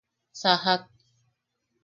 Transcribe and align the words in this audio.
Sajak. 0.41 0.83